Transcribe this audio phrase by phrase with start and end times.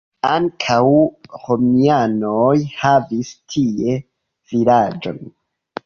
[0.27, 0.77] Ankaŭ
[1.49, 3.97] romianoj havis tie
[4.55, 5.27] vilaĝon.